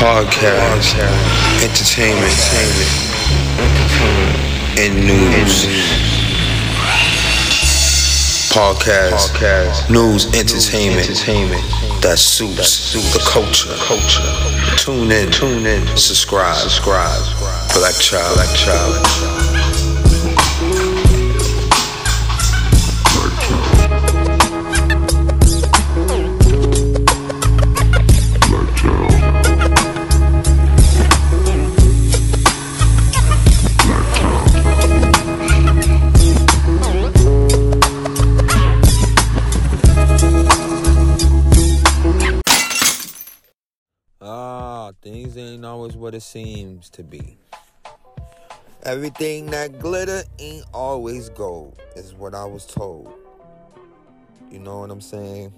[0.00, 0.96] podcast,
[1.62, 2.32] entertainment,
[3.60, 5.66] entertainment, and news.
[8.54, 11.08] Podcast, podcast, news, entertainment,
[12.00, 13.74] that suits the culture.
[14.76, 17.20] Tune in, tune in, subscribe, subscribe.
[17.74, 19.43] Black child, black child.
[46.14, 47.36] It seems to be.
[48.84, 53.12] Everything that glitter ain't always gold, is what I was told.
[54.50, 55.52] You know what I'm saying?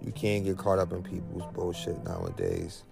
[0.00, 2.84] You can't get caught up in people's bullshit nowadays.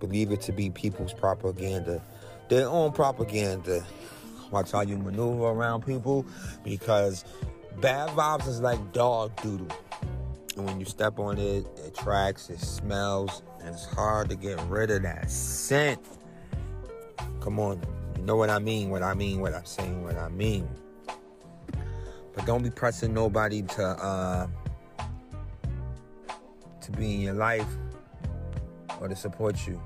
[0.00, 2.02] Believe it to be people's propaganda,
[2.48, 3.84] their own propaganda.
[4.50, 6.26] Watch how you maneuver around people
[6.62, 7.24] because
[7.80, 9.68] bad vibes is like dog doodle.
[10.56, 14.60] And when you step on it, it tracks, it smells, and it's hard to get
[14.68, 16.00] rid of that scent.
[17.40, 17.80] Come on,
[18.16, 20.68] you know what I mean, what I mean, what I'm saying, what I mean.
[22.34, 24.46] But don't be pressing nobody to uh
[26.80, 27.68] to be in your life
[29.00, 29.80] or to support you.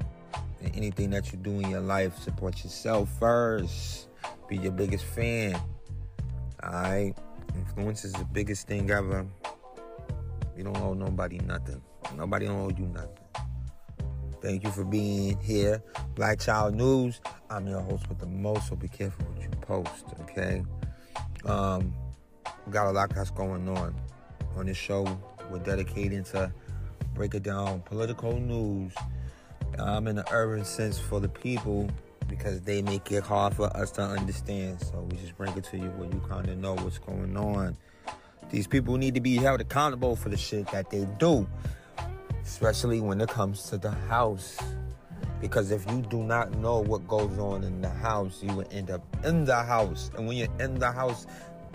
[0.61, 4.09] In anything that you do in your life, support yourself first.
[4.48, 5.61] Be your biggest fan.
[6.65, 7.17] Alright?
[7.55, 9.27] Influence is the biggest thing ever.
[10.57, 11.81] You don't owe nobody nothing.
[12.17, 13.17] Nobody don't owe you nothing.
[14.49, 15.83] Thank you for being here.
[16.15, 17.21] Black Child News.
[17.51, 20.65] I'm your host with the most, so be careful what you post, okay?
[21.45, 21.93] Um,
[22.65, 23.95] we got a lot that's going on
[24.57, 25.05] on this show.
[25.51, 26.51] We're dedicating to
[27.13, 28.95] breaking down political news
[29.75, 31.91] I'm um, in the urban sense for the people
[32.27, 34.81] because they make it hard for us to understand.
[34.81, 37.77] So we just bring it to you where you kind of know what's going on.
[38.48, 41.47] These people need to be held accountable for the shit that they do,
[42.48, 44.59] especially when it comes to the house.
[45.39, 48.91] Because if you do not know what goes on in the house, you will end
[48.91, 50.11] up in the house.
[50.17, 51.27] And when you're in the house,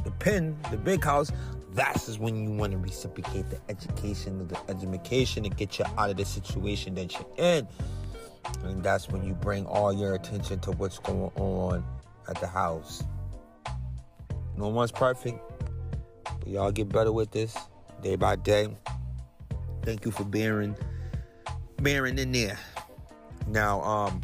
[0.03, 1.31] the pen, the big house,
[1.73, 6.09] that's is when you want to reciprocate the education the education to get you out
[6.09, 7.67] of the situation that you're in.
[8.63, 11.85] And that's when you bring all your attention to what's going on
[12.27, 13.03] at the house.
[14.57, 15.39] No one's perfect.
[16.45, 17.55] We all get better with this
[18.01, 18.67] day by day.
[19.83, 20.75] Thank you for bearing
[21.81, 22.57] bearing in there.
[23.47, 24.21] Now, um,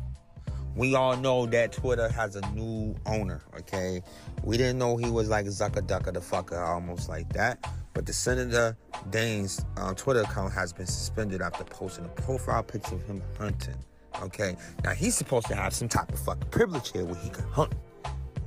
[0.75, 4.02] we all know that Twitter has a new owner, okay?
[4.44, 7.70] We didn't know he was like Zucker Ducker the fucker, almost like that.
[7.94, 8.78] But the Senator
[9.09, 13.76] Daines's uh, Twitter account has been suspended after posting a profile picture of him hunting.
[14.22, 17.46] Okay, now he's supposed to have some type of fucking privilege here where he can
[17.52, 17.74] hunt.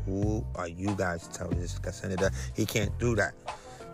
[0.07, 3.35] Who are you guys to tell this senator he can't do that?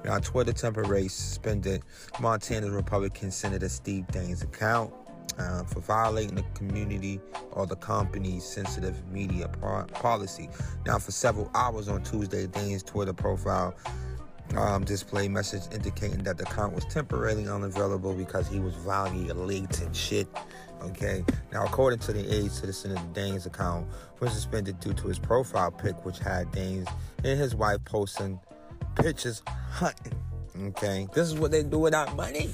[0.04, 1.82] Now, Twitter temporarily suspended
[2.20, 4.92] Montana Republican Senator Steve Daines' account
[5.38, 7.20] uh, for violating the community
[7.52, 10.48] or the company's sensitive media policy.
[10.86, 13.74] Now, for several hours on Tuesday, Daines' Twitter profile
[14.56, 20.26] um, displayed message indicating that the account was temporarily unavailable because he was violating shit.
[20.82, 21.24] Okay.
[21.52, 23.86] Now, according to the aides to the Senator Daines' account,
[24.20, 26.88] was suspended due to his profile pic, which had Daines
[27.24, 28.40] and his wife posting
[28.96, 30.14] pictures hunting.
[30.68, 31.06] Okay.
[31.14, 32.50] This is what they do with our money.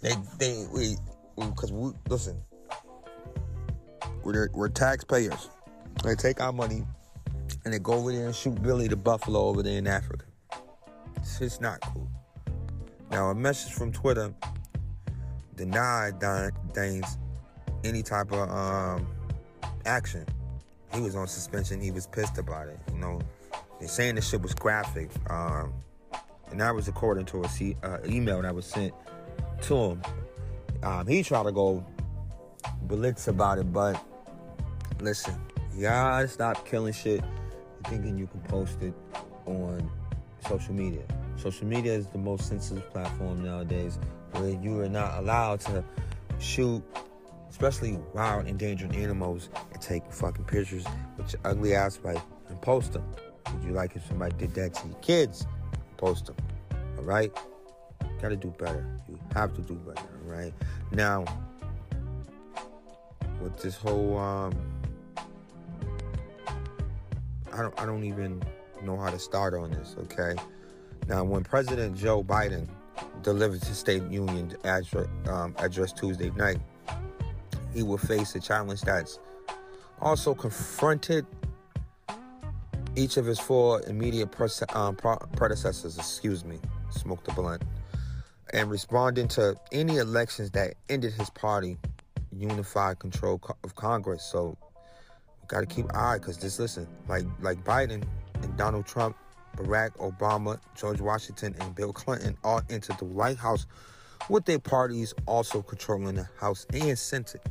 [0.00, 0.96] They they we
[1.36, 2.40] because we, listen,
[4.22, 5.48] we're we're taxpayers.
[6.04, 6.84] They take our money
[7.64, 10.24] and they go over there and shoot Billy the Buffalo over there in Africa.
[11.16, 12.08] It's just not cool.
[13.10, 14.34] Now, a message from Twitter
[15.54, 17.18] denied Daines
[17.84, 19.06] any type of um,
[19.84, 20.26] action.
[20.94, 21.80] He was on suspension.
[21.80, 22.78] He was pissed about it.
[22.92, 23.20] You know,
[23.82, 25.72] they're saying the shit was graphic, um,
[26.52, 28.94] and that was according to a C- uh, email that was sent
[29.62, 30.02] to him.
[30.84, 31.84] Um, he tried to go
[32.82, 34.00] blitz about it, but
[35.00, 35.34] listen,
[35.80, 37.24] gotta stop killing shit
[37.88, 38.94] thinking you can post it
[39.46, 39.90] on
[40.48, 41.02] social media.
[41.36, 43.98] Social media is the most sensitive platform nowadays
[44.30, 45.82] where you are not allowed to
[46.38, 46.84] shoot,
[47.50, 50.84] especially wild endangered animals, and take fucking pictures
[51.16, 53.04] with your ugly ass wife and post them.
[53.52, 55.46] Would you like if somebody did that to your kids?
[55.96, 56.36] Post them.
[56.98, 57.32] All right?
[58.20, 58.86] Gotta do better.
[59.08, 60.08] You have to do better.
[60.24, 60.52] All right?
[60.90, 61.24] Now,
[63.40, 64.54] with this whole um,
[67.52, 68.42] I don't I don't even
[68.82, 70.40] know how to start on this, okay?
[71.08, 72.68] Now when President Joe Biden
[73.22, 76.58] delivered his State Union address, um, address Tuesday night.
[77.74, 79.18] He will face a challenge that's
[80.00, 81.26] also confronted
[82.96, 84.28] each of his four immediate
[84.74, 86.58] um, predecessors, excuse me,
[86.90, 87.62] smoked the blunt,
[88.52, 91.78] and responding to any elections that ended his party
[92.36, 94.22] unified control of Congress.
[94.24, 94.56] So
[95.40, 98.04] we got to keep eye because this, listen, like like Biden
[98.42, 99.16] and Donald Trump,
[99.56, 103.66] Barack Obama, George Washington, and Bill Clinton all entered the White House
[104.28, 107.42] with their parties also controlling the House and Senate.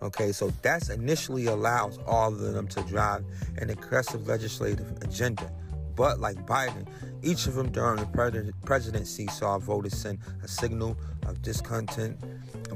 [0.00, 3.24] Okay, so that's initially allows all of them to drive
[3.58, 5.50] an aggressive legislative agenda.
[5.96, 6.86] But like Biden,
[7.22, 10.96] each of them during the presidency saw voters send a signal
[11.26, 12.16] of discontent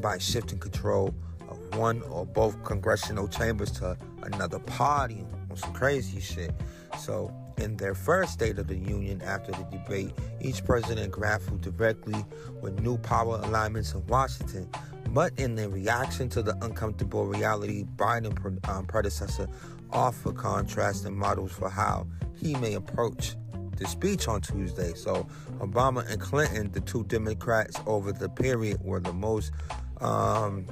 [0.00, 1.14] by shifting control
[1.48, 6.50] of one or both congressional chambers to another party on some crazy shit.
[6.98, 10.10] So, in their first State of the Union after the debate,
[10.40, 12.24] each president grappled directly
[12.60, 14.68] with new power alignments in Washington
[15.12, 18.34] but in the reaction to the uncomfortable reality, Biden
[18.68, 19.46] um, predecessor
[19.92, 23.36] offered contrasting models for how he may approach
[23.76, 24.94] the speech on Tuesday.
[24.94, 25.26] So
[25.58, 29.52] Obama and Clinton, the two Democrats over the period, were the most
[30.00, 30.66] um,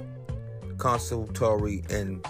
[0.77, 2.25] consultory and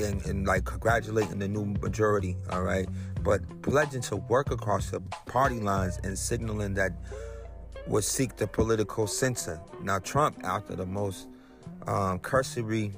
[0.00, 2.88] and, and like congratulating the new majority, all right,
[3.24, 6.92] but pledging to work across the party lines and signaling that
[7.88, 9.60] would seek the political censor.
[9.82, 11.28] Now, Trump, after the most
[11.86, 12.92] um, cursory,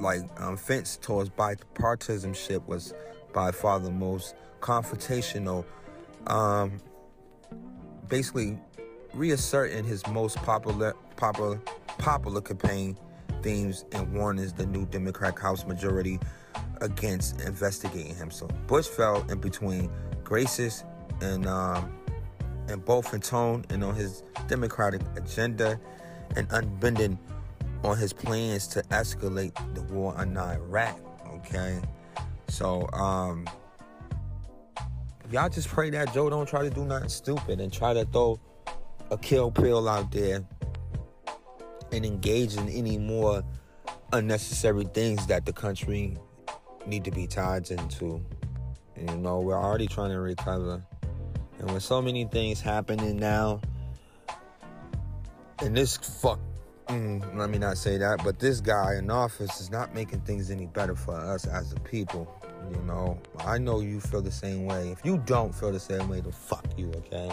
[0.00, 2.94] like um, fence towards bipartisanship, was
[3.32, 5.64] by far the most confrontational.
[6.26, 6.80] Um,
[8.08, 8.58] basically,
[9.14, 11.60] reasserting his most popular, popular,
[11.98, 12.96] popular campaign
[13.42, 16.18] themes and warnings the new Democratic House majority
[16.80, 18.30] against investigating him.
[18.30, 19.90] So Bush fell in between
[20.24, 20.84] gracious
[21.20, 21.97] and um,
[22.68, 25.80] and both in tone and on his democratic agenda
[26.36, 27.18] and unbending
[27.84, 30.98] on his plans to escalate the war on Iraq.
[31.36, 31.80] Okay,
[32.48, 33.48] so um,
[35.30, 38.40] y'all just pray that Joe don't try to do nothing stupid and try to throw
[39.10, 40.44] a kill pill out there
[41.92, 43.42] and engage in any more
[44.12, 46.16] unnecessary things that the country
[46.86, 48.22] need to be tied into.
[48.96, 50.82] And, you know, we're already trying to recover
[51.58, 53.60] and with so many things happening now,
[55.60, 56.38] and this fuck,
[56.86, 60.50] mm, let me not say that, but this guy in office is not making things
[60.50, 62.32] any better for us as a people.
[62.70, 64.90] You know, I know you feel the same way.
[64.90, 67.30] If you don't feel the same way, then fuck you, okay?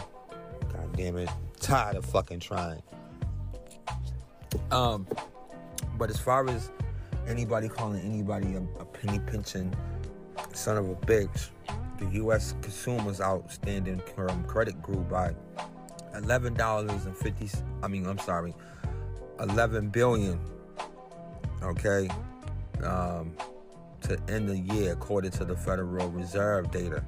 [0.74, 1.30] God damn it.
[1.60, 2.81] Tired of fucking trying.
[4.71, 5.06] Um,
[5.98, 6.71] but as far as
[7.28, 9.75] anybody calling anybody a, a penny pinching
[10.54, 11.50] son of a bitch,
[11.97, 12.56] the U.S.
[12.62, 14.01] consumers outstanding
[14.47, 15.33] credit grew by
[16.15, 17.50] eleven dollars and fifty.
[17.83, 18.53] I mean, I'm sorry,
[19.39, 20.38] eleven billion.
[21.63, 22.09] Okay,
[22.83, 23.31] um,
[24.01, 27.03] to end the year according to the Federal Reserve data,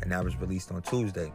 [0.00, 1.32] and that was released on Tuesday,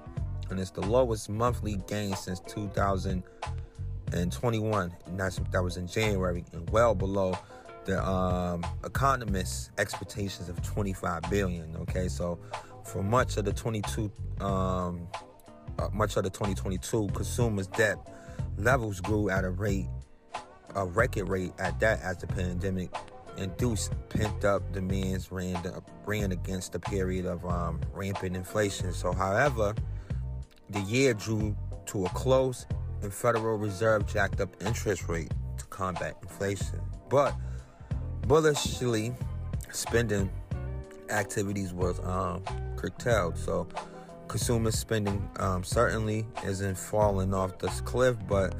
[0.49, 6.67] and it's the lowest monthly gain since 2021, and that's that was in January, and
[6.69, 7.37] well below
[7.87, 11.75] the um, economists' expectations of 25 billion.
[11.77, 12.37] Okay, so
[12.87, 14.11] for much of the 22
[14.41, 15.07] um,
[15.79, 17.97] uh, much of the 2022 consumers debt
[18.57, 19.87] levels grew at a rate
[20.75, 22.89] a record rate at that as the pandemic
[23.37, 25.59] induced pent up demands ran
[26.05, 28.91] ran against the period of um, rampant inflation.
[28.93, 29.75] So however
[30.69, 31.55] the year drew
[31.87, 32.65] to a close
[33.01, 36.81] and federal reserve jacked up interest rate to combat inflation.
[37.09, 37.35] But
[38.27, 39.13] bullishly
[39.71, 40.29] spending
[41.09, 42.43] activities was um,
[42.77, 43.37] curtailed.
[43.37, 43.67] So
[44.27, 48.55] consumer spending um, certainly isn't falling off this cliff, but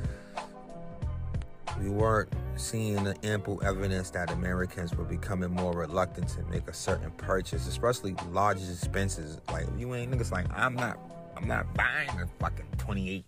[1.79, 6.73] we weren't seeing the ample evidence that Americans were becoming more reluctant to make a
[6.73, 9.39] certain purchase, especially large expenses.
[9.51, 10.97] Like you ain't niggas like I'm not
[11.35, 13.25] I'm not buying a fucking 28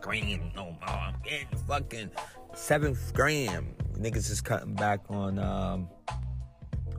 [0.00, 0.76] grand no more.
[0.88, 2.10] I'm getting fucking
[2.54, 3.74] seventh grand.
[3.94, 5.88] Niggas is cutting back on um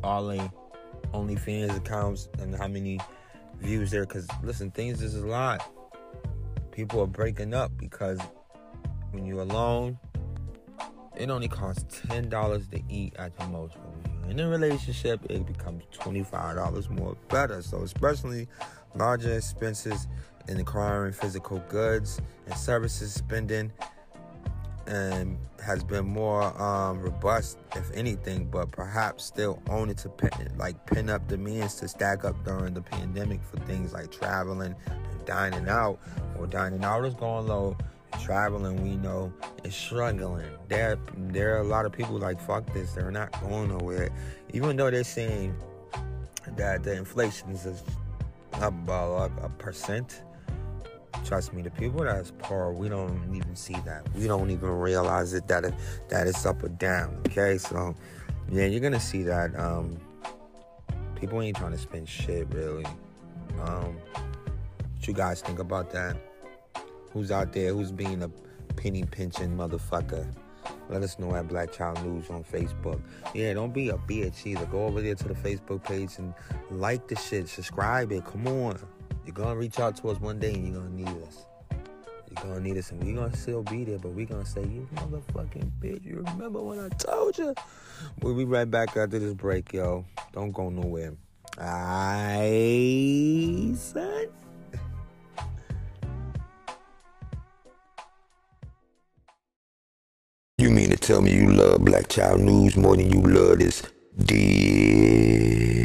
[0.04, 0.50] all they
[1.14, 3.00] OnlyFans accounts and how many
[3.60, 5.62] views there because listen, things is a lot.
[6.72, 8.20] People are breaking up because
[9.12, 9.98] when you're alone,
[11.16, 13.76] it only costs ten dollars to eat at the most.
[13.76, 17.62] When you're in a relationship, it becomes twenty-five dollars more better.
[17.62, 18.48] So especially
[18.96, 20.08] larger expenses
[20.48, 23.72] in acquiring physical goods and services spending
[24.88, 30.86] and has been more um, robust, if anything, but perhaps still only to pin, like
[30.86, 35.26] pin up the means to stack up during the pandemic for things like traveling and
[35.26, 36.00] dining out
[36.38, 37.78] or dining out is going low.
[38.24, 39.32] Traveling, we know,
[39.66, 40.46] is struggling.
[40.70, 42.94] There, there are a lot of people like fuck this.
[42.94, 44.10] They're not going nowhere,
[44.54, 45.56] even though they're saying
[46.56, 47.84] that the inflation is
[48.54, 50.24] about a percent.
[51.26, 54.08] Trust me, the people that's poor, we don't even see that.
[54.16, 55.74] We don't even realize it that it,
[56.10, 57.22] that it's up or down.
[57.28, 57.96] Okay, so
[58.50, 59.58] yeah, you're gonna see that.
[59.60, 59.98] Um,
[61.16, 62.86] people ain't trying to spend shit really.
[63.62, 66.16] Um, what you guys think about that?
[67.12, 67.74] Who's out there?
[67.74, 68.30] Who's being a
[68.76, 70.28] penny pinching motherfucker?
[70.90, 73.02] Let us know at Black Child News on Facebook.
[73.34, 74.66] Yeah, don't be a bitch either.
[74.68, 76.34] Go over there to the Facebook page and
[76.72, 78.26] like the shit, subscribe it.
[78.26, 78.80] Come on.
[79.28, 81.46] You're gonna reach out to us one day and you're gonna need us.
[81.70, 84.88] You're gonna need us and we're gonna still be there, but we're gonna say, You
[84.96, 87.54] motherfucking bitch, you remember when I told you?
[88.22, 90.06] We'll be right back after this break, yo.
[90.32, 91.14] Don't go nowhere.
[91.60, 92.46] I
[93.76, 94.28] son.
[100.60, 103.84] You mean to tell me you love Black Child News more than you love this
[104.18, 105.77] dead?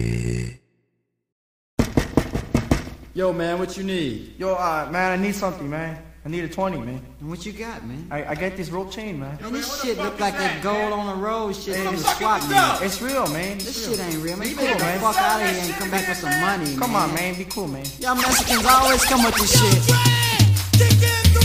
[3.14, 4.34] Yo, man, what you need?
[4.38, 5.98] Yo, uh, man, I need something, man.
[6.24, 7.04] I need a 20, man.
[7.20, 8.06] What you got, man?
[8.10, 9.36] I, I got this rope chain, man.
[9.42, 12.78] Man, this shit look like that gold on the road shit from the squat man.
[12.82, 13.56] It's real, man.
[13.56, 13.96] It's This real.
[13.96, 14.48] shit ain't real, man.
[14.48, 15.00] You Cool, get man.
[15.00, 17.08] fuck out of here and come back with some money, Come man.
[17.10, 17.34] on, man.
[17.36, 17.84] Be cool, man.
[17.98, 21.41] Y'all Mexicans always come with this shit.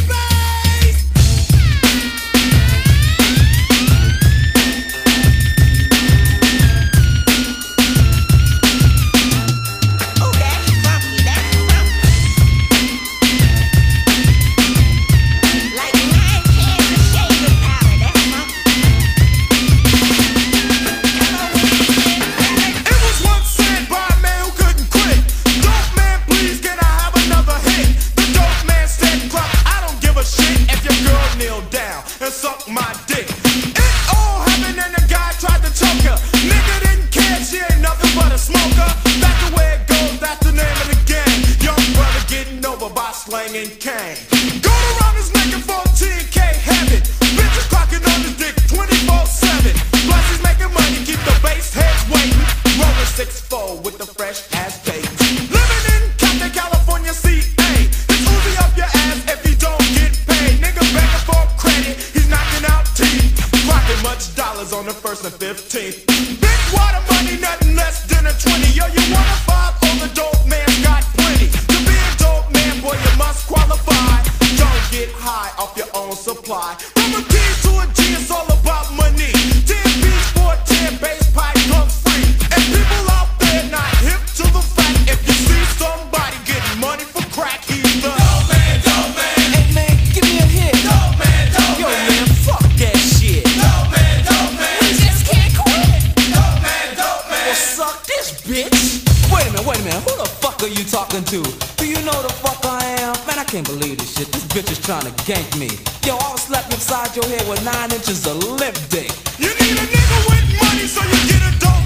[103.47, 104.27] Can't believe this shit.
[104.27, 105.71] This bitch is trying to gank me.
[106.05, 109.09] Yo, I was slapped upside your head with nine inches of lip dick.
[109.39, 111.76] You need a nigga with money so you get a dope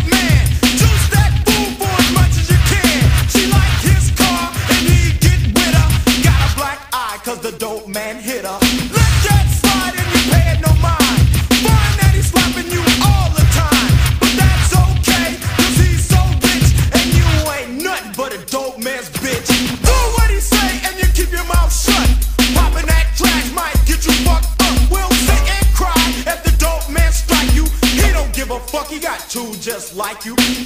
[30.26, 30.61] you.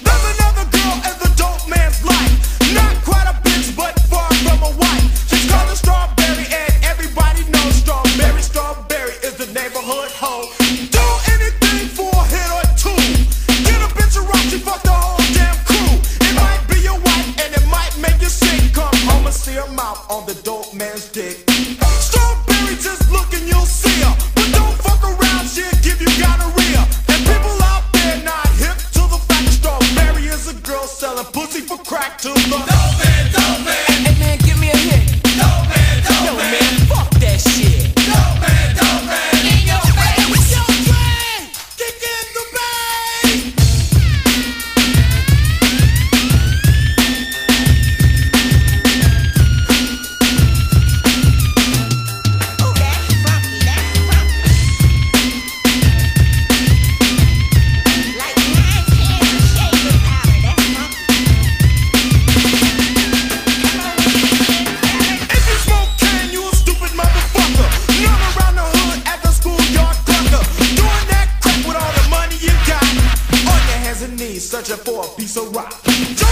[74.64, 76.25] searching for a piece of rock.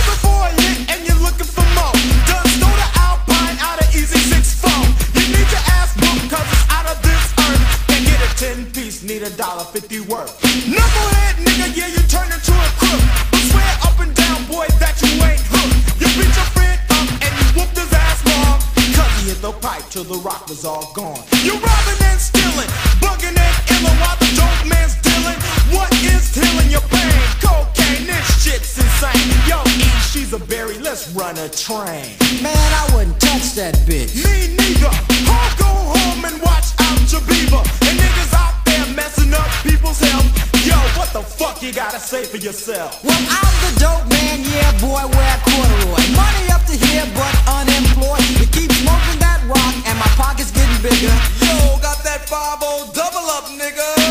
[31.63, 32.12] Train.
[32.43, 34.20] Man, I wouldn't touch that bitch.
[34.20, 34.91] Me neither.
[35.32, 37.63] I'll go home and watch out your beaver.
[37.88, 40.27] And niggas out there messing up people's health.
[40.67, 43.00] Yo, what the fuck you gotta say for yourself?
[43.08, 46.03] Well, I'm the dope man, yeah, boy, wear corduroy.
[46.12, 48.27] Money up to here, but unemployed.
[48.43, 51.15] To keep smoking that rock, and my pockets getting bigger.
[51.48, 52.60] Yo, got that 5
[52.91, 54.03] double up, nigga.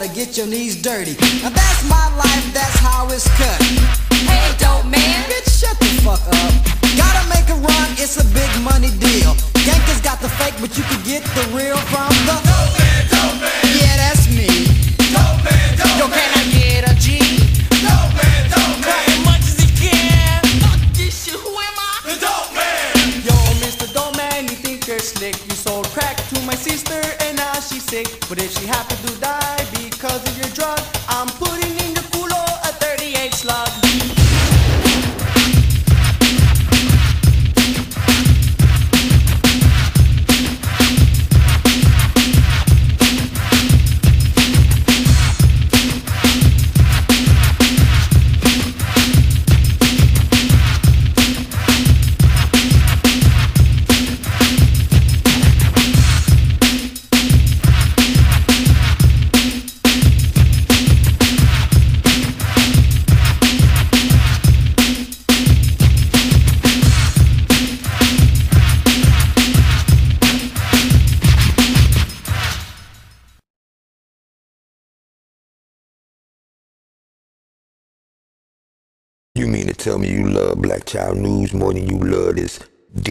[0.00, 1.12] Gotta get your knees dirty.
[1.42, 3.99] Now that's my life, that's how it's cut.
[80.70, 82.60] Black Child News more than you love this
[82.94, 83.10] dead?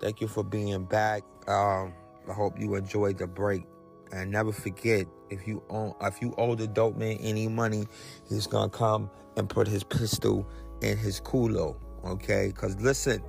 [0.00, 1.24] Thank you for being back.
[1.48, 1.92] Um,
[2.28, 3.64] I hope you enjoyed the break.
[4.12, 7.88] And never forget, if you own, if you owe the dope man any money,
[8.28, 10.48] he's gonna come and put his pistol
[10.80, 11.74] in his culo.
[12.04, 12.52] Okay?
[12.52, 13.20] Cause listen,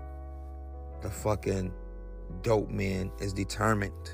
[1.02, 1.74] the fucking
[2.44, 4.12] dope man is determined.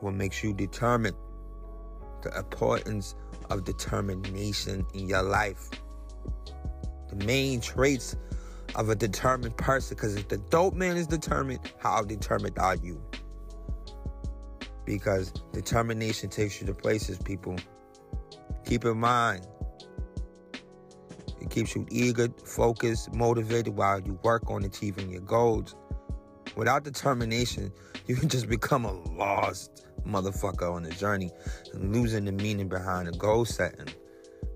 [0.00, 1.16] What makes you determined?
[2.22, 3.14] The importance
[3.50, 5.70] of determination in your life.
[7.08, 8.16] The main traits
[8.74, 13.02] of a determined person, because if the dope man is determined, how determined are you?
[14.84, 17.56] Because determination takes you to places, people.
[18.64, 19.46] Keep in mind,
[21.40, 25.74] it keeps you eager, focused, motivated while you work on achieving your goals.
[26.56, 27.72] Without determination,
[28.06, 31.30] you can just become a lost motherfucker on the journey
[31.72, 33.88] and losing the meaning behind the goal setting.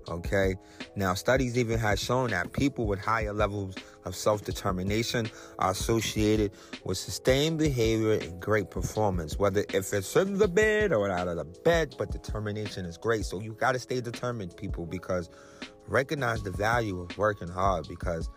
[0.09, 0.55] Okay?
[0.95, 5.29] Now, studies even have shown that people with higher levels of self determination
[5.59, 6.51] are associated
[6.85, 11.37] with sustained behavior and great performance, whether if it's in the bed or out of
[11.37, 13.25] the bed, but determination is great.
[13.25, 15.29] So, you got to stay determined, people, because
[15.87, 18.29] recognize the value of working hard because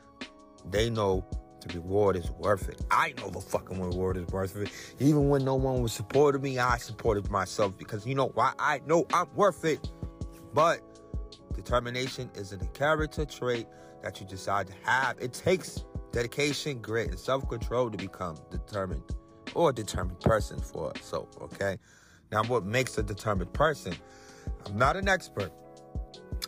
[0.70, 1.25] they know
[1.61, 2.83] the reward is worth it.
[2.90, 4.70] I know the fucking reward is worth it.
[4.99, 8.53] Even when no one was supporting me, I supported myself because you know why?
[8.59, 9.88] I know I'm worth it.
[10.53, 10.81] But
[11.55, 13.66] determination isn't a character trait
[14.03, 15.18] that you decide to have.
[15.20, 19.05] It takes dedication, grit, and self-control to become determined
[19.55, 21.79] or a determined person for so okay.
[22.33, 23.94] Now what makes a determined person?
[24.66, 25.53] I'm not an expert,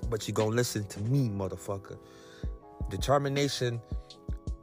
[0.09, 1.99] but you're gonna listen to me, motherfucker.
[2.91, 3.81] Determination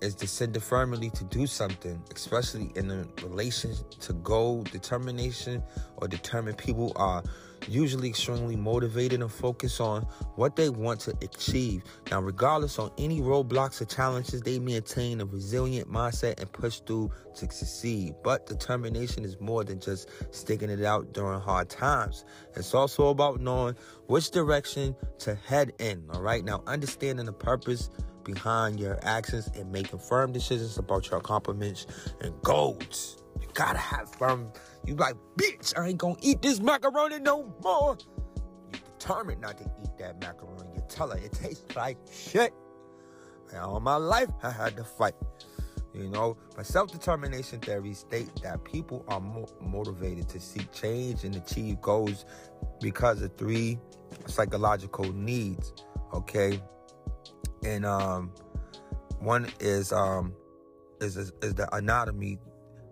[0.01, 5.63] is to descended firmly to do something, especially in a relation to goal, determination,
[5.97, 7.23] or determined people are
[7.67, 10.03] usually extremely motivated and focused on
[10.35, 11.83] what they want to achieve.
[12.09, 17.11] Now, regardless on any roadblocks or challenges, they maintain a resilient mindset and push through
[17.35, 18.15] to succeed.
[18.23, 22.25] But determination is more than just sticking it out during hard times.
[22.55, 23.75] It's also about knowing
[24.07, 26.03] which direction to head in.
[26.11, 26.43] All right.
[26.43, 27.89] Now, understanding the purpose
[28.33, 31.87] behind your actions and making firm decisions about your accomplishments
[32.21, 33.23] and goals.
[33.41, 34.51] You gotta have firm.
[34.85, 37.97] You like, bitch, I ain't gonna eat this macaroni no more.
[38.71, 40.69] You determined not to eat that macaroni.
[40.75, 42.53] You tell her it tastes like shit.
[43.49, 45.15] And all my life, I had to fight.
[45.93, 51.35] You know, but self-determination theory states that people are mo- motivated to seek change and
[51.35, 52.25] achieve goals
[52.79, 53.79] because of three
[54.27, 55.73] psychological needs.
[56.13, 56.61] Okay,
[57.63, 58.31] and um,
[59.19, 60.33] one is um,
[61.01, 62.39] is is the anatomy,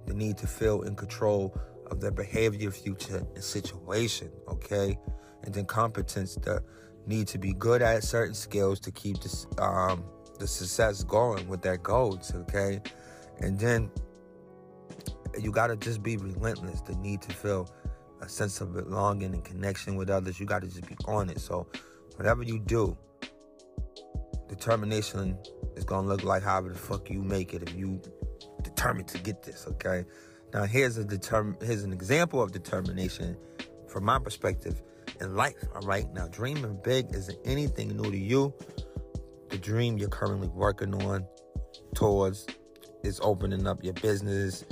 [0.06, 1.58] the need to feel in control
[1.90, 4.32] of their behavior, future, and situation.
[4.48, 4.98] Okay,
[5.44, 6.64] and then competence, the
[7.06, 10.04] need to be good at certain skills to keep this um
[10.40, 12.80] the success going with their goals, okay?
[13.40, 13.92] And then
[15.40, 17.70] you got to just be relentless, the need to feel
[18.22, 20.40] a sense of belonging and connection with others.
[20.40, 21.40] You got to just be on it.
[21.40, 21.68] So,
[22.16, 22.98] whatever you do,
[24.48, 25.38] determination
[25.76, 28.02] is to look like however the fuck you make it if you
[28.62, 30.06] determined to get this, okay?
[30.54, 33.38] Now, here's a determ- here's an example of determination
[33.88, 34.82] from my perspective
[35.20, 36.12] in life, all right?
[36.14, 38.54] Now, dreaming big isn't anything new to you
[39.50, 41.26] the dream you're currently working on
[41.96, 42.48] towards
[43.04, 44.66] is opening up your business,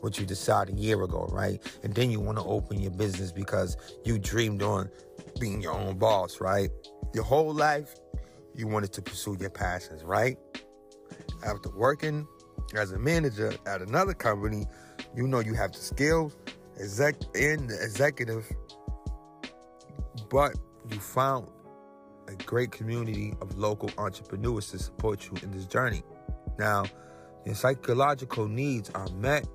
[0.00, 1.60] what you decided a year ago, right?
[1.82, 4.90] And then you want to open your business because you dreamed on
[5.38, 6.70] being your own boss, right?
[7.14, 7.94] Your whole life,
[8.60, 10.36] you wanted to pursue your passions, right?
[11.44, 12.28] After working
[12.76, 14.66] as a manager at another company,
[15.16, 16.36] you know you have the skills,
[16.78, 18.46] exec and the executive,
[20.28, 20.54] but
[20.90, 21.48] you found
[22.28, 26.02] a great community of local entrepreneurs to support you in this journey.
[26.58, 26.84] Now,
[27.44, 29.48] your psychological needs are met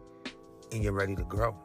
[0.71, 1.55] and you're ready to grow.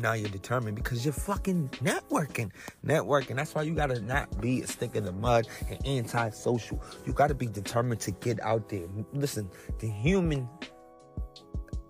[0.00, 2.50] Now you're determined because you're fucking networking.
[2.84, 3.36] Networking.
[3.36, 6.82] That's why you gotta not be a stick in the mud and anti-social.
[7.06, 8.86] You gotta be determined to get out there.
[9.12, 10.48] Listen, the human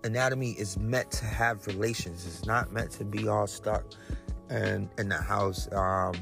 [0.03, 2.25] anatomy is meant to have relations.
[2.25, 3.83] It's not meant to be all stuck
[4.49, 6.15] and in the house um,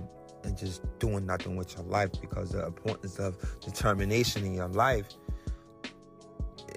[0.43, 5.07] and just doing nothing with your life because the importance of determination in your life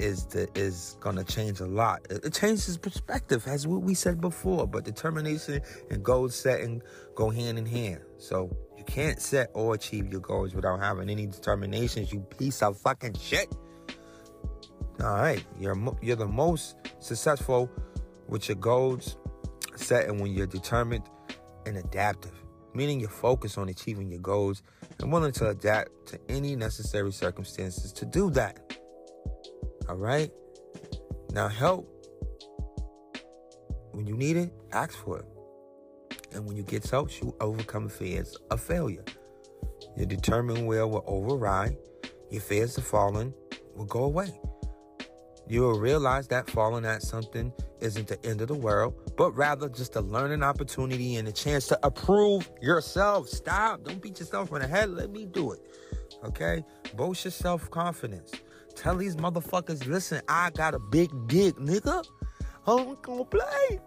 [0.00, 2.06] is the, is gonna change a lot.
[2.10, 4.66] It, it changes perspective, as what we said before.
[4.66, 5.60] But determination
[5.90, 6.82] and goal setting
[7.14, 8.00] go hand in hand.
[8.18, 12.12] So you can't set or achieve your goals without having any determinations.
[12.12, 13.54] You piece of fucking shit.
[15.02, 17.70] All right, you're you're the most successful
[18.28, 19.16] with your goals
[19.76, 21.04] setting when you're determined
[21.66, 22.40] and adaptive
[22.74, 24.62] meaning you're focused on achieving your goals
[25.00, 28.69] and willing to adapt to any necessary circumstances to do that.
[29.90, 30.31] All right?
[31.33, 31.85] Now, help.
[33.90, 35.24] When you need it, ask for it.
[36.33, 39.05] And when you get help, you overcome fears of failure.
[39.96, 41.76] Your determined will will override.
[42.31, 43.35] Your fears of falling
[43.74, 44.40] will go away.
[45.48, 49.68] You will realize that falling at something isn't the end of the world, but rather
[49.68, 53.29] just a learning opportunity and a chance to approve yourself.
[53.29, 53.83] Stop.
[53.83, 54.90] Don't beat yourself on the head.
[54.90, 55.61] Let me do it.
[56.22, 56.64] Okay?
[56.94, 58.31] Boast your self confidence.
[58.80, 62.02] Tell these motherfuckers, listen, I got a big dick, nigga.
[62.66, 63.78] I'm gonna play.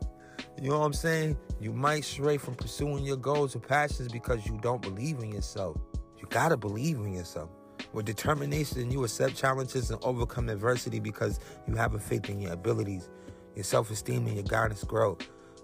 [0.61, 1.35] You know what I'm saying?
[1.59, 5.77] You might stray from pursuing your goals or passions because you don't believe in yourself.
[6.19, 7.49] You gotta believe in yourself.
[7.91, 12.53] With determination, you accept challenges and overcome adversity because you have a faith in your
[12.53, 13.09] abilities,
[13.55, 15.17] your self esteem, and your guidance grow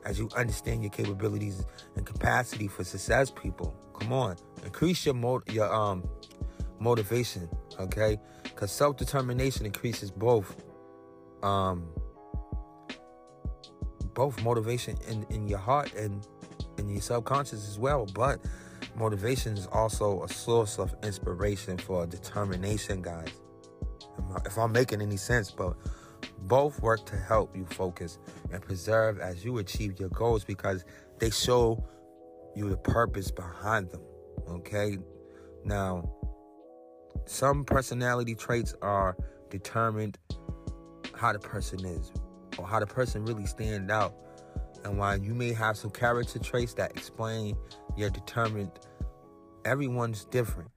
[0.05, 3.29] as you understand your capabilities and capacity for success.
[3.29, 6.03] People, come on, increase your mo- your um
[6.79, 7.47] motivation,
[7.79, 8.17] okay?
[8.60, 10.63] Because self determination increases both
[11.43, 11.88] um
[14.13, 16.28] both motivation in in your heart and
[16.78, 18.39] in your subconscious as well, but
[19.00, 23.30] Motivation is also a source of inspiration for determination, guys.
[24.45, 25.78] If I'm making any sense, but
[26.39, 28.19] both work to help you focus
[28.52, 30.84] and preserve as you achieve your goals because
[31.19, 31.82] they show
[32.56, 34.02] you the purpose behind them.
[34.50, 34.98] Okay?
[35.63, 36.12] Now,
[37.29, 39.15] some personality traits are
[39.49, 40.17] determined
[41.13, 42.11] how the person is
[42.57, 44.15] or how the person really stand out.
[44.83, 47.55] And while you may have some character traits that explain
[47.95, 48.71] you're determined
[49.65, 50.71] Everyone's different.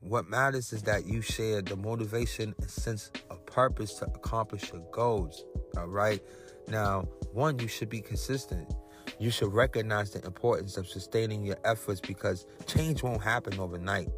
[0.00, 4.82] What matters is that you share the motivation and sense of purpose to accomplish your
[4.92, 5.44] goals.
[5.76, 6.22] All right.
[6.68, 8.72] Now, one, you should be consistent.
[9.18, 14.08] You should recognize the importance of sustaining your efforts because change won't happen overnight.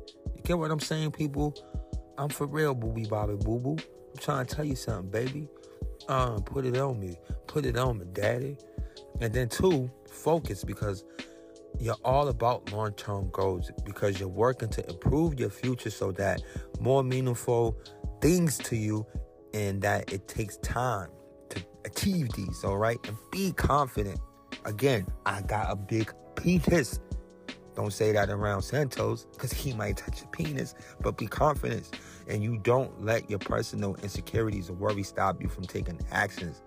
[0.49, 1.55] Get what I'm saying, people?
[2.17, 3.77] I'm for real, booby bobby boo boo.
[3.77, 5.47] I'm trying to tell you something, baby.
[6.09, 7.19] Um, put it on me.
[7.47, 8.57] Put it on me, daddy.
[9.21, 11.05] And then two, focus because
[11.79, 16.41] you're all about long term goals because you're working to improve your future so that
[16.81, 17.77] more meaningful
[18.23, 19.05] things to you
[19.53, 21.11] and that it takes time
[21.51, 22.97] to achieve these, all right?
[23.07, 24.19] And be confident.
[24.65, 27.01] Again, I got a big penis.
[27.79, 32.43] Don't say that around Santos because he might touch your penis, but be confident and
[32.43, 36.61] you don't let your personal insecurities or worries stop you from taking actions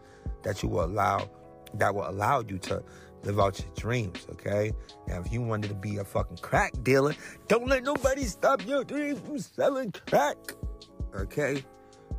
[0.44, 1.30] that you will allow
[1.74, 2.82] that will allow you to
[3.24, 4.72] live out your dreams, okay?
[5.06, 7.14] Now, if you wanted to be a fucking crack dealer,
[7.50, 10.38] don't let nobody stop your dreams from selling crack,
[11.14, 11.62] okay?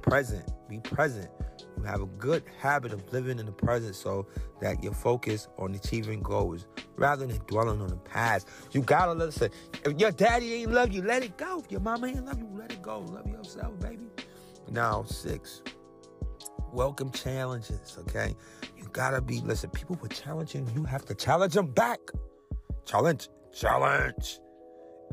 [0.03, 1.31] Present, be present.
[1.77, 4.27] You have a good habit of living in the present so
[4.61, 8.49] that you're focused on achieving goals rather than dwelling on the past.
[8.73, 9.51] You gotta listen.
[9.85, 11.61] If your daddy ain't love you, let it go.
[11.61, 13.01] If your mama ain't love you, let it go.
[13.01, 14.07] Love yourself, baby.
[14.71, 15.63] Now, six.
[16.73, 18.35] Welcome challenges, okay?
[18.79, 22.01] You gotta be, listen, people were challenging, you have to challenge them back.
[22.87, 24.39] Challenge, challenge.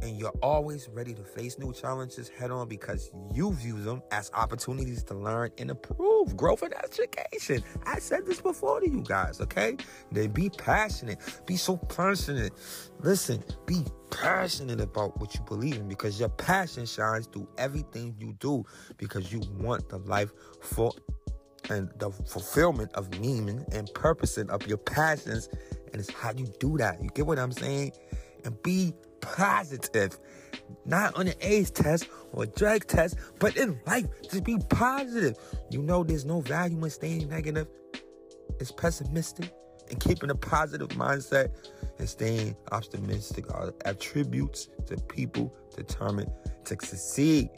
[0.01, 4.31] And you're always ready to face new challenges head on because you view them as
[4.33, 7.63] opportunities to learn and improve, growth and education.
[7.85, 9.75] I said this before to you guys, okay?
[10.11, 12.53] Then be passionate, be so passionate.
[13.01, 18.33] Listen, be passionate about what you believe in because your passion shines through everything you
[18.39, 18.65] do
[18.97, 20.31] because you want the life
[20.61, 20.93] for
[21.69, 25.49] and the fulfillment of meaning and purposing of your passions.
[25.91, 27.01] And it's how you do that.
[27.01, 27.93] You get what I'm saying?
[28.45, 30.17] And be positive.
[30.85, 34.05] Not on an AIDS test or drug test, but in life.
[34.23, 35.37] Just be positive.
[35.69, 37.67] You know there's no value in staying negative.
[38.59, 39.53] It's pessimistic.
[39.89, 41.49] And keeping a positive mindset
[41.97, 46.31] and staying optimistic are attributes to people determined
[46.65, 47.49] to succeed.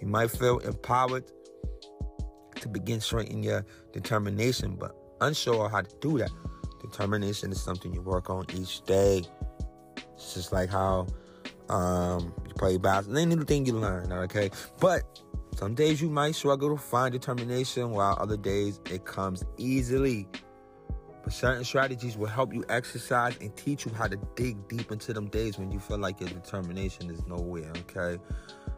[0.00, 1.24] You might feel empowered
[2.60, 6.30] to begin strengthening your determination, but unsure how to do that.
[6.80, 9.24] Determination is something you work on each day.
[10.18, 11.06] It's just like how
[11.68, 14.50] um, you play basketball, anything you learn, okay?
[14.80, 15.20] But
[15.54, 20.26] some days you might struggle to find determination, while other days it comes easily.
[21.22, 25.12] But certain strategies will help you exercise and teach you how to dig deep into
[25.12, 28.20] them days when you feel like your determination is nowhere, okay?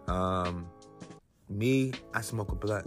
[0.06, 0.66] Um,
[1.48, 2.86] me, I smoke a blunt.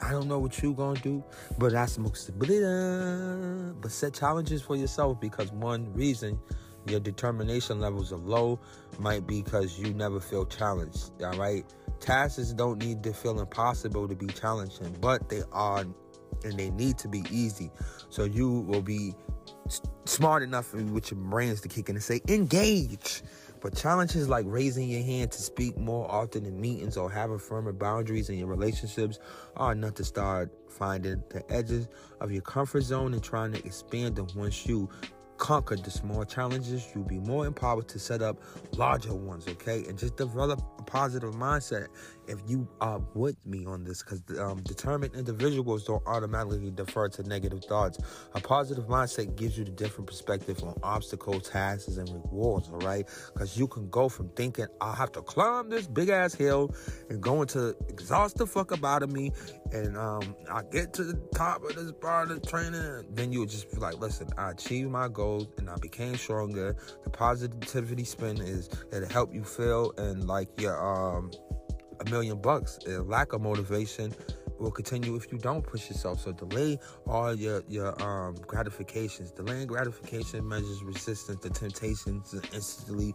[0.00, 1.22] I don't know what you gonna do,
[1.58, 3.74] but I smoke a stability.
[3.80, 6.38] But set challenges for yourself because one reason
[6.86, 8.58] your determination levels are low
[8.98, 11.10] might be because you never feel challenged.
[11.22, 11.64] All right,
[12.00, 15.84] tasks don't need to feel impossible to be challenging, but they are,
[16.44, 17.70] and they need to be easy.
[18.08, 19.14] So you will be
[20.04, 23.22] smart enough with your brains to kick in and say engage.
[23.60, 27.72] But challenges like raising your hand to speak more often in meetings or having firmer
[27.72, 29.18] boundaries in your relationships
[29.56, 31.88] are enough to start finding the edges
[32.20, 34.88] of your comfort zone and trying to expand them once you
[35.38, 38.36] conquer the small challenges, you'll be more empowered to set up
[38.76, 39.84] larger ones, okay?
[39.88, 41.88] And just develop a positive mindset
[42.28, 47.22] if you are with me on this, because um, determined individuals don't automatically defer to
[47.22, 47.98] negative thoughts.
[48.34, 53.08] A positive mindset gives you the different perspective on obstacles, tasks, and rewards, all right?
[53.32, 56.74] Because you can go from thinking, I'll have to climb this big ass hill
[57.10, 59.32] and going to exhaust the fuck out of me,
[59.72, 63.70] and um, I get to the top of this part of training, then you just
[63.72, 66.76] be like, listen, I achieved my goals and I became stronger.
[67.04, 71.30] The positivity spin is it'll help you feel and like you're um
[72.00, 72.78] a million bucks.
[72.86, 74.12] A lack of motivation
[74.58, 76.20] will continue if you don't push yourself.
[76.20, 79.30] So delay all your your um gratifications.
[79.32, 83.14] Delaying gratification measures resistance to temptations and instantly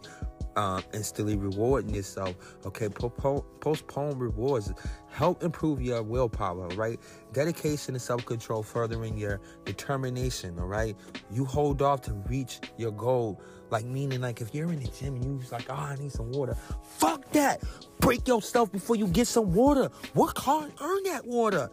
[0.56, 2.34] um, instantly rewarding yourself.
[2.66, 4.72] Okay, postpone, rewards.
[5.10, 6.98] Help improve your willpower, right?
[7.32, 10.96] Dedication and self control, furthering your determination, all right?
[11.30, 13.40] You hold off to reach your goal.
[13.70, 16.30] Like, meaning, like, if you're in the gym and you're like, oh, I need some
[16.32, 17.62] water, fuck that.
[18.00, 19.90] Break yourself before you get some water.
[20.14, 21.70] Work hard, earn that water.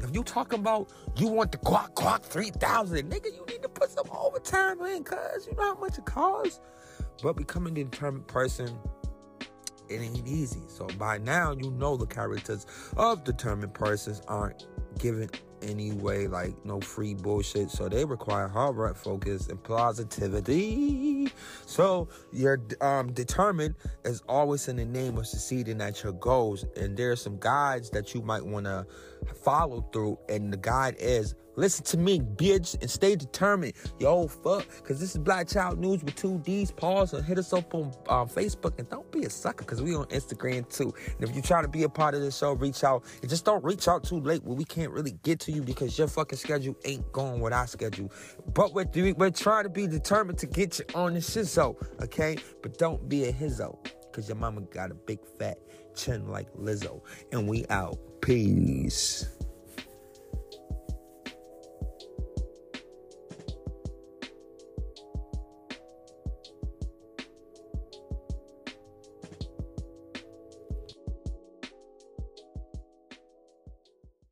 [0.00, 3.90] If you talking about you want the Glock Glock 3000, nigga, you need to put
[3.90, 6.60] some overtime in, cuz you know how much it costs.
[7.22, 8.76] But becoming a determined person,
[9.88, 10.62] it ain't easy.
[10.68, 14.66] So by now, you know the characters of determined persons aren't
[14.98, 15.28] given
[15.62, 17.70] any way, like no free bullshit.
[17.70, 21.32] So they require hard work, focus, and positivity.
[21.66, 23.74] So you're um, determined
[24.04, 26.64] is always in the name of succeeding at your goals.
[26.76, 28.86] And there are some guides that you might want to
[29.42, 30.18] follow through.
[30.28, 33.74] And the guide is Listen to me, bitch, and stay determined.
[33.98, 34.66] Yo, fuck.
[34.76, 36.70] Because this is Black Child News with two D's.
[36.70, 38.78] Pause and hit us up on uh, Facebook.
[38.78, 40.92] And don't be a sucker because we on Instagram too.
[41.18, 43.04] And if you try to be a part of the show, reach out.
[43.20, 45.98] And just don't reach out too late where we can't really get to you because
[45.98, 48.10] your fucking schedule ain't going with our schedule.
[48.52, 52.36] But we're, we're trying to be determined to get you on the shizzo, okay?
[52.62, 53.78] But don't be a hizzo
[54.14, 55.58] because your mama got a big fat
[55.94, 57.00] chin like Lizzo.
[57.32, 57.98] And we out.
[58.20, 59.26] Peace.